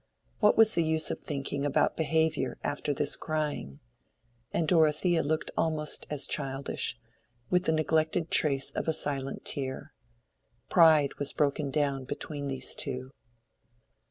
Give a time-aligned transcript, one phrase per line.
[0.39, 3.81] What was the use of thinking about behavior after this crying?
[4.51, 6.97] And Dorothea looked almost as childish,
[7.51, 9.93] with the neglected trace of a silent tear.
[10.69, 13.11] Pride was broken down between these two.